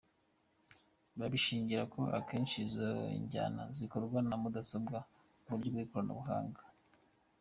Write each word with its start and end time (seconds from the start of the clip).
Babishingira 1.19 1.83
ko 1.93 2.01
akenshi 2.19 2.57
izo 2.65 2.89
njyana 3.23 3.63
zikorwa 3.77 4.17
na 4.27 4.35
mudasobwa, 4.41 4.97
mu 5.45 5.51
buryo 5.57 5.69
bw’ikoranabuhanga. 5.73 6.61